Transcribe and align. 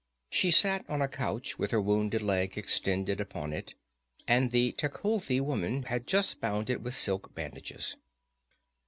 She 0.31 0.49
sat 0.49 0.83
on 0.89 1.03
a 1.03 1.07
couch 1.07 1.59
with 1.59 1.69
her 1.69 1.79
wounded 1.79 2.23
leg 2.23 2.57
extended 2.57 3.21
upon 3.21 3.53
it, 3.53 3.75
and 4.27 4.49
the 4.49 4.71
Tecuhltli 4.71 5.39
woman 5.39 5.83
had 5.83 6.07
just 6.07 6.41
bound 6.41 6.71
it 6.71 6.81
with 6.81 6.95
silk 6.95 7.35
bandages. 7.35 7.95